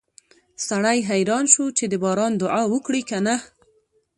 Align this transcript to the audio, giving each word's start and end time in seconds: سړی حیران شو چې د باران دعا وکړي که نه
سړی 0.67 0.97
حیران 1.09 1.45
شو 1.53 1.65
چې 1.77 1.85
د 1.89 1.93
باران 2.03 2.33
دعا 2.41 2.63
وکړي 2.73 3.01
که 3.09 3.17
نه 3.25 3.35